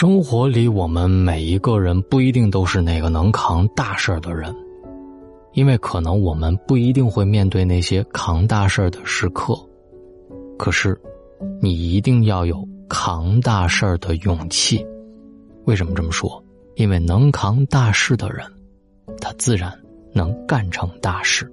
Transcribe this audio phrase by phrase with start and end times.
[0.00, 4.54] 生活里，我们每一个人不一定都是那个能扛大事儿的人，
[5.54, 9.58] 因为可能我们不一定会面对那些扛大事儿的时刻。
[10.56, 10.96] 可是，
[11.60, 14.86] 你一定要有扛大事儿的勇气。
[15.64, 16.40] 为什么这么说？
[16.76, 18.46] 因为能扛大事的人，
[19.20, 19.76] 他自然
[20.12, 21.52] 能干成大事。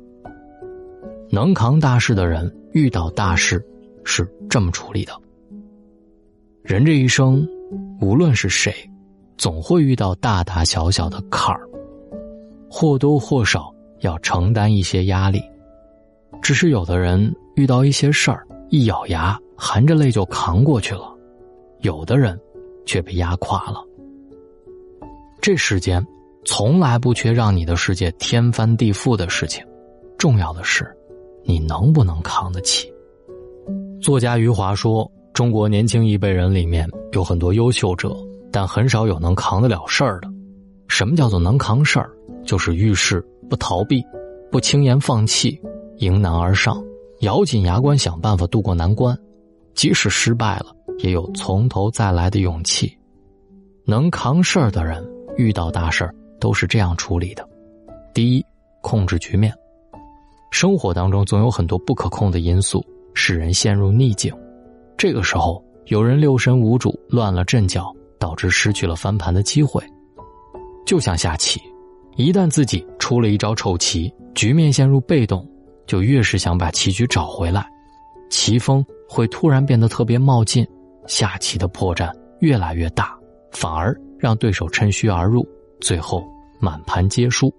[1.32, 3.60] 能扛大事的人，遇到大事
[4.04, 5.14] 是这么处理的：
[6.62, 7.44] 人这一生。
[8.02, 8.74] 无论是谁，
[9.38, 11.62] 总会遇到大大小小的坎儿，
[12.70, 15.42] 或多或少要承担一些压力。
[16.42, 21.18] 只是有的人遇到一些事儿，一咬牙，含着泪就扛过去了；
[21.80, 22.40] 有的人
[22.86, 23.84] 却被压垮了。
[25.42, 26.06] 这世间
[26.44, 29.66] 从来不缺让你的世界天翻地覆的事情，
[30.18, 30.86] 重要的是
[31.44, 32.94] 你能不能扛得起。
[34.02, 35.10] 作家余华说。
[35.36, 38.16] 中国年轻一辈人里面有很多优秀者，
[38.54, 40.30] 但很少有能扛得了事儿的。
[40.88, 42.10] 什么叫做能扛事儿？
[42.46, 44.02] 就是遇事不逃避，
[44.50, 45.60] 不轻言放弃，
[45.98, 46.82] 迎难而上，
[47.20, 49.14] 咬紧牙关想办法渡过难关，
[49.74, 50.68] 即使失败了，
[51.00, 52.98] 也有从头再来的勇气。
[53.84, 57.46] 能扛事儿的人，遇到大事儿都是这样处理的：
[58.14, 58.46] 第一，
[58.82, 59.54] 控制局面。
[60.50, 62.82] 生活当中总有很多不可控的因素，
[63.14, 64.34] 使人陷入逆境。
[64.98, 69.84] 这个时候，有人六神无主，乱了阵脚，导致失去了翻盘的机会。
[70.86, 71.60] 就像下棋，
[72.16, 75.48] 一旦自己出了一招臭棋，局面陷入被动，
[75.86, 77.68] 就越是想把棋局找回来，
[78.30, 80.66] 棋风会突然变得特别冒进，
[81.08, 83.18] 下棋的破绽越来越大，
[83.52, 85.46] 反而让对手趁虚而入，
[85.82, 86.24] 最后
[86.60, 87.54] 满盘皆输。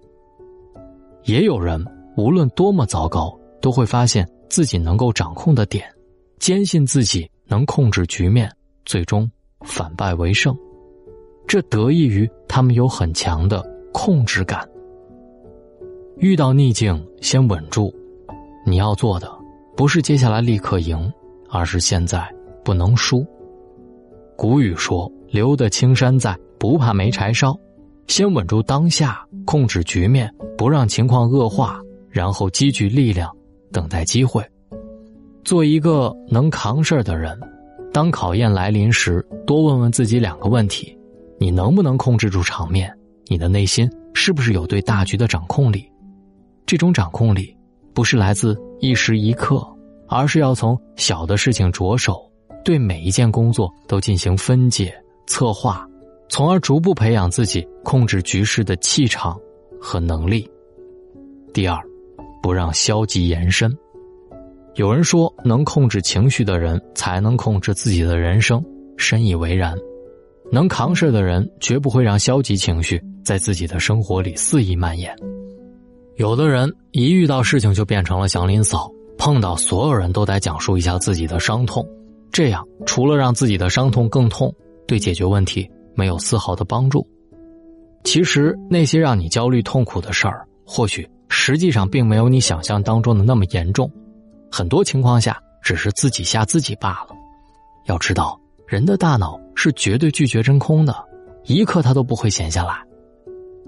[1.23, 1.83] 也有人
[2.15, 5.85] 无论多么糟糕，都会发现自己能够掌控的点。
[6.39, 8.51] 坚信自己能控制局面，
[8.85, 9.29] 最终
[9.61, 10.55] 反败为胜，
[11.47, 14.67] 这得益于他们有很强的控制感。
[16.17, 17.93] 遇到逆境，先稳住。
[18.65, 19.31] 你要做的
[19.75, 21.11] 不是接下来立刻赢，
[21.49, 22.27] 而是现在
[22.63, 23.25] 不能输。
[24.35, 27.57] 古语说：“留得青山在，不怕没柴烧。”
[28.07, 33.35] 先稳住当下，控制局面，不让情况恶化，然后积聚力量，
[33.71, 34.43] 等待机会。
[35.47, 37.39] 做一个能扛事儿的人，
[37.93, 40.93] 当考验来临时，多问问自己两个问题：
[41.39, 42.93] 你能不能控制住场面？
[43.27, 45.89] 你的内心是不是有对大局的掌控力？
[46.65, 47.55] 这种掌控力
[47.93, 49.65] 不是来自一时一刻，
[50.09, 52.29] 而是要从小的事情着手，
[52.65, 54.93] 对每一件工作都进行分解、
[55.27, 55.87] 策划，
[56.27, 59.39] 从而逐步培养自己控制局势的气场
[59.79, 60.45] 和能力。
[61.53, 61.81] 第二，
[62.43, 63.73] 不让消极延伸。
[64.77, 68.63] 有人说，能控制情绪的人才能控制自己的人生，
[68.95, 69.75] 深以为然。
[70.51, 75.15] 能扛事的人绝不会让消极情绪在自己的生活里肆意蔓延。
[76.17, 78.87] 有的人一遇到事情就变成了祥林嫂，
[79.17, 81.83] 碰到所有人都得讲述一下自己的伤痛，
[82.31, 84.53] 这样除了让自己的伤痛更痛，
[84.87, 87.03] 对解决问题没有丝毫的帮助。
[88.03, 93.91] 其实那些让你焦虑痛苦的事儿，或许实际上并没有你想象当中的那么严重。
[94.51, 97.15] 很多情况下，只是自己吓自己罢了。
[97.85, 100.95] 要知道，人的大脑是绝对拒绝真空的，
[101.45, 102.81] 一刻他都不会闲下来。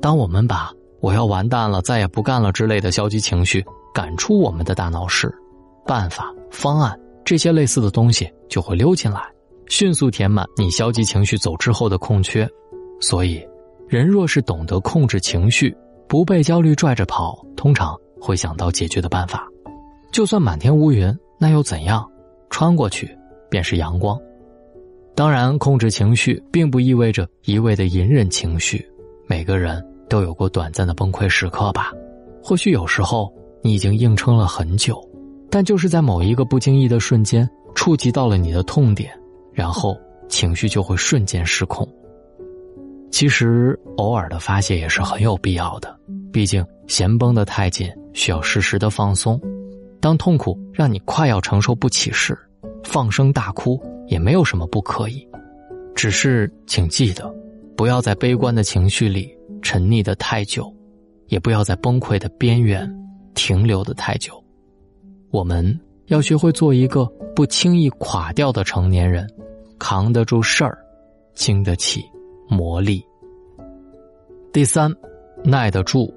[0.01, 3.63] 当我们把“我要完蛋了，再也不干了”之类的消极情绪
[3.93, 5.33] 赶出我们的大脑时，
[5.85, 9.21] 办法、方案这些类似的东西就会溜进来，
[9.67, 12.49] 迅速填满你消极情绪走之后的空缺。
[13.01, 13.45] 所以，
[13.87, 15.75] 人若是懂得控制情绪，
[16.07, 19.47] 不被焦虑拽着跑，通常会想到解决的办法。
[20.11, 22.05] 就算满天乌云，那又怎样？
[22.49, 23.15] 穿过去
[23.49, 24.19] 便是阳光。
[25.15, 28.85] 当然，控制情绪并不意味着一味的隐忍情绪。
[29.27, 31.93] 每个人都有过短暂的崩溃时刻吧？
[32.41, 33.31] 或许有时候
[33.61, 34.99] 你已经硬撑了很久，
[35.49, 39.11] 但就是在某一个不经意的瞬间，触及到了你的痛点，
[39.53, 39.95] 然后
[40.27, 41.87] 情绪就会瞬间失控。
[43.11, 45.95] 其实，偶尔的发泄也是很有必要的。
[46.31, 49.39] 毕竟，弦绷得太紧，需要适时的放松。
[49.99, 52.37] 当痛苦让你快要承受不起时，
[52.83, 55.27] 放声大哭也没有什么不可以。
[55.93, 57.33] 只是请记得，
[57.75, 59.29] 不要在悲观的情绪里
[59.61, 60.73] 沉溺的太久，
[61.27, 62.89] 也不要在崩溃的边缘
[63.33, 64.41] 停留的太久。
[65.31, 67.05] 我们要学会做一个
[67.35, 69.29] 不轻易垮掉的成年人，
[69.77, 70.77] 扛得住事儿，
[71.33, 72.01] 经得起
[72.47, 73.03] 磨砺。
[74.53, 74.91] 第三，
[75.43, 76.13] 耐得住，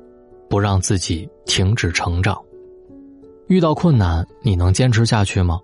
[0.48, 2.40] 不让自己停止成长。
[3.52, 5.60] 遇到困难，你能坚持下去吗？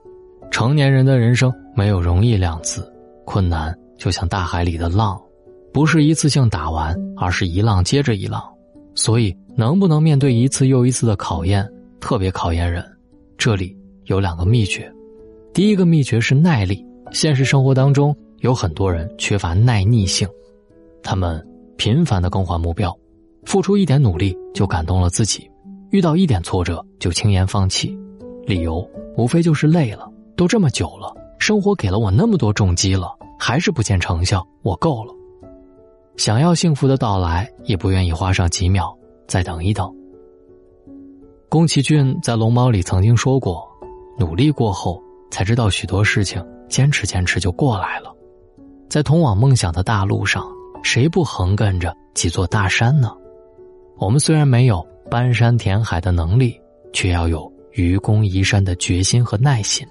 [0.51, 2.87] 成年人的人生没有容易两字，
[3.25, 5.19] 困难就像大海里的浪，
[5.73, 8.43] 不是一次性打完，而是一浪接着一浪。
[8.95, 11.67] 所以，能不能面对一次又一次的考验，
[11.99, 12.85] 特别考验人。
[13.39, 13.75] 这里
[14.05, 14.93] 有两个秘诀：
[15.55, 16.85] 第一个秘诀是耐力。
[17.11, 20.29] 现实生活当中，有很多人缺乏耐逆性，
[21.03, 21.43] 他们
[21.79, 22.95] 频繁的更换目标，
[23.47, 25.51] 付出一点努力就感动了自己，
[25.91, 27.97] 遇到一点挫折就轻言放弃，
[28.47, 28.87] 理由
[29.17, 30.11] 无非就是累了。
[30.37, 35.15] 都这么久了，生活给了我那么多重击了，还是不见成效，我够了。
[36.17, 38.97] 想要幸福的到来，也不愿意花上几秒
[39.27, 39.93] 再等一等。
[41.49, 43.67] 宫崎骏在《龙猫》里曾经说过
[44.19, 48.15] ：“努力过后，才知道许多事情，坚持坚持就过来了。”
[48.91, 50.47] 在通往梦想的大路上，
[50.83, 53.11] 谁不横亘着几座大山呢？
[53.97, 56.61] 我们虽然没有搬山填海的能力，
[56.93, 59.87] 却要有愚公移山的决心和耐心。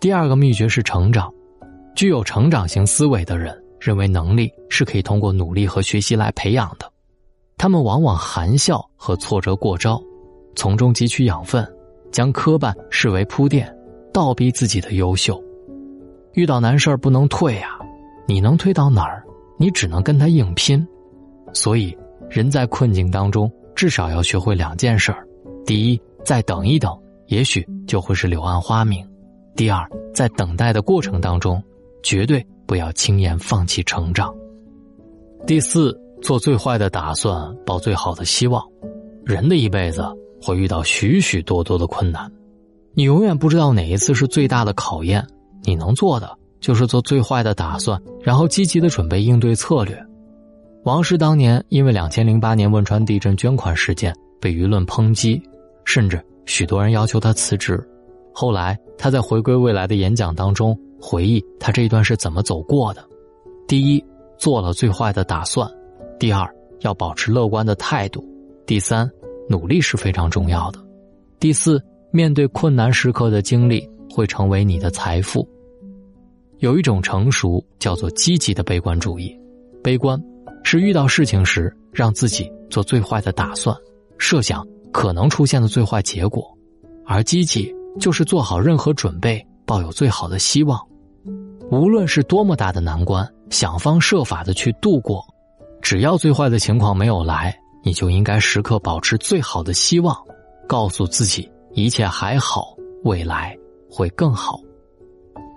[0.00, 1.32] 第二个秘诀是成长，
[1.94, 3.56] 具有成长型思维的人。
[3.80, 6.92] 认为能力是可以通过努力和学习来培养的，
[7.56, 10.02] 他们往往含笑和挫折过招，
[10.56, 11.64] 从中汲取养分，
[12.10, 13.72] 将磕绊视为铺垫，
[14.12, 15.40] 倒逼自己的优秀。
[16.32, 17.78] 遇到难事儿不能退啊，
[18.26, 19.22] 你能退到哪儿？
[19.56, 20.84] 你只能跟他硬拼。
[21.52, 21.96] 所以，
[22.28, 23.48] 人在困境当中
[23.78, 25.24] 至少要学会两件事儿：
[25.64, 26.92] 第一，再等一等，
[27.28, 29.06] 也许就会是柳暗花明；
[29.54, 31.62] 第二，在等待的过程当中，
[32.02, 32.44] 绝对。
[32.66, 34.34] 不要轻言放弃成长。
[35.46, 38.62] 第四，做最坏的打算，抱最好的希望。
[39.24, 40.04] 人的一辈子
[40.42, 42.30] 会遇到许许多多的困难，
[42.92, 45.26] 你永远不知道哪一次是最大的考验。
[45.62, 49.98] 你能做的就是做最坏的打算，然后积极的准备应对策略。
[50.84, 55.42] 王石当年因为两千零八年汶川地震捐款事件被舆论抨击，
[55.84, 57.78] 甚至许多人要求他辞职。
[58.32, 60.78] 后来他在回归未来的演讲当中。
[61.00, 63.04] 回忆他这一段是怎么走过的：
[63.68, 64.04] 第一，
[64.36, 65.64] 做了最坏的打算；
[66.18, 66.44] 第二，
[66.80, 68.20] 要保持乐观的态度；
[68.66, 69.08] 第三，
[69.48, 70.80] 努力是非常重要的；
[71.38, 75.48] 第四，面对困难时刻的经历会成为你的财富。
[76.58, 79.32] 有一种成熟叫做积极的悲观主义，
[79.84, 80.20] 悲观
[80.70, 83.74] 是遇到事情时让自己做最坏的打算，
[84.18, 84.62] 设想
[84.92, 86.42] 可能出现的最坏结果；
[87.06, 89.42] 而积极就是做好任何准备。
[89.64, 90.78] 抱有最好的希望，
[91.70, 95.24] 无论是多么大的难关，想方设法的去度过。
[95.80, 100.14] 只要最坏的情况没有来，你就应该时刻保持最好的希望，
[100.66, 102.74] 告诉自己一切还好，
[103.04, 103.56] 未来
[103.90, 104.60] 会更好。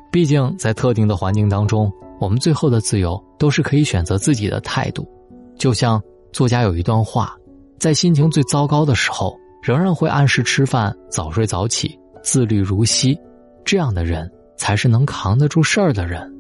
[0.10, 5.09] 毕竟在特定的环境当中，我们最后的自由都是可以选择自己的态度。
[5.57, 6.00] 就像
[6.31, 7.35] 作家有一段话，
[7.79, 13.19] 在心情最糟糕的时候，仍然会按时吃饭、早睡早起、自律如昔。
[13.65, 16.31] 这样的人才是能扛得住事儿的人。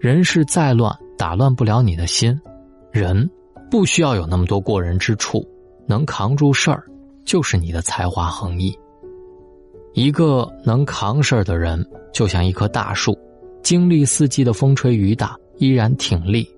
[0.00, 2.36] 人世再乱，打乱不了你的心。
[2.90, 3.30] 人
[3.70, 5.48] 不需要有那么多过人之处，
[5.86, 6.82] 能扛住事儿，
[7.24, 8.76] 就是你的才华横溢。
[9.94, 13.16] 一个能扛事儿的人，就像一棵大树，
[13.62, 16.48] 经历四季的风吹雨打，依然挺立。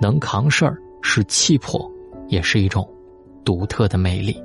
[0.00, 1.90] 能扛事儿是气魄，
[2.28, 2.88] 也是一种
[3.44, 4.40] 独特的魅力。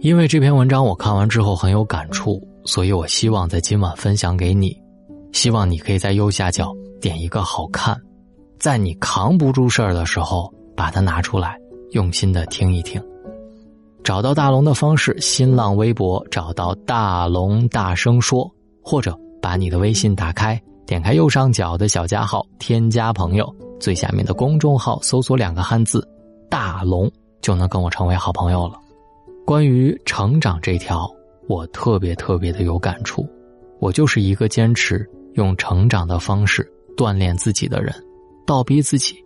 [0.00, 2.40] 因为这篇文章我看完之后很有感触。
[2.62, 4.78] 所以，我希望在今晚分享给你，
[5.32, 7.98] 希望你可以在右下角点一个好看，
[8.58, 11.58] 在你扛不住事儿的时候，把它拿出来，
[11.92, 13.02] 用心的听一听。
[14.04, 18.48] 找到大龙的方式：新浪微博找到大龙大声说，
[18.82, 26.06] 或者把你的微信打开，点开右上角的小加号，添加朋友，最下面的公众号搜索两个汉字
[26.50, 28.74] “大龙”，就能跟我成为好朋友了。
[29.46, 31.10] 关于成长这条。
[31.48, 33.28] 我特别特别的有感触，
[33.80, 35.04] 我就是一个坚持
[35.34, 36.64] 用成长的方式
[36.96, 37.92] 锻炼自己的人，
[38.46, 39.16] 倒逼自己。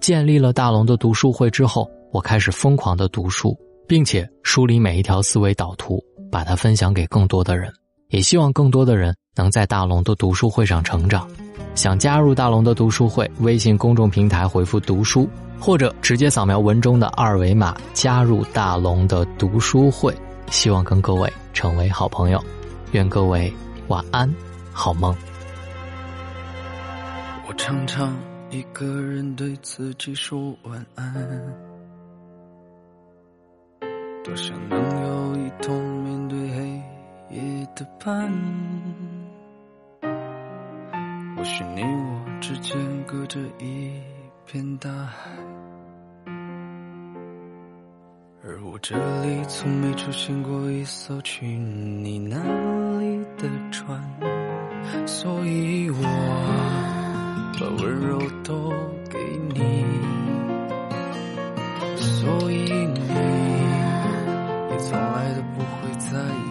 [0.00, 3.56] 建立了大龙的读书会之后，我开始疯狂的读书，
[3.86, 7.72] 并且梳理每一条思维导图，把它分享给更多的人。
[8.08, 11.26] 也希望更多的人能在大龙的读书会上成长。
[11.74, 15.28] 想加入大龙的读书会，微信公众平台回复“读书”，
[15.60, 20.12] 或者直接扫描文中的二维码加入大龙的读书会。
[20.50, 22.42] 希望跟各位成为好朋友，
[22.92, 23.52] 愿各位
[23.86, 24.28] 晚安，
[24.72, 25.14] 好梦。
[27.46, 28.16] 我常常
[28.50, 31.14] 一个人对自己说晚安，
[34.24, 36.82] 多想能有一同面对黑
[37.36, 38.32] 夜的伴。
[41.38, 42.76] 或许你我之间
[43.06, 43.92] 隔着一
[44.44, 45.30] 片大海
[48.44, 52.42] 而我这里从没出现过一艘去你那
[52.98, 54.02] 里的船
[55.06, 56.02] 所以我
[57.60, 58.72] 把温柔都
[59.08, 59.18] 给
[59.54, 59.84] 你
[61.98, 62.98] 所以你
[64.72, 66.47] 也从来都不会在意。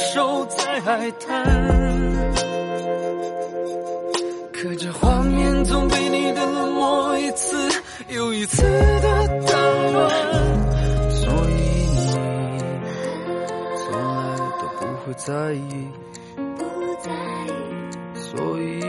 [0.00, 1.44] 守在海滩。
[4.52, 7.56] 可这画面总被你的冷漠一次
[8.08, 9.58] 又一次的打
[9.92, 10.10] 乱，
[11.10, 11.52] 所以
[11.86, 12.08] 你
[13.76, 15.88] 从来都不会在意，
[16.56, 16.64] 不
[17.02, 17.10] 在
[17.46, 17.48] 意，
[18.14, 18.79] 所以。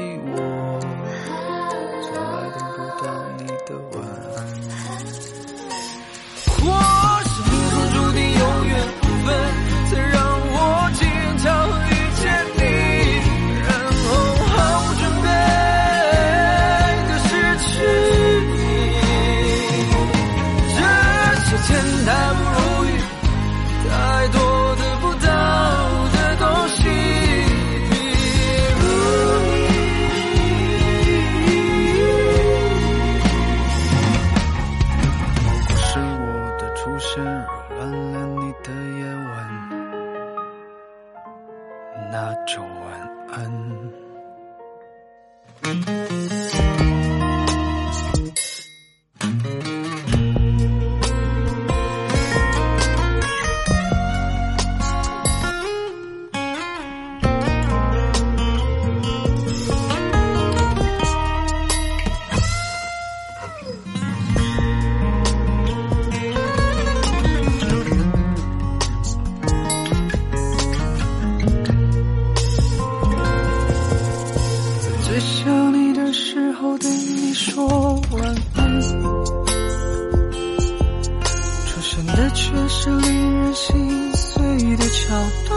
[85.12, 85.50] Cauto.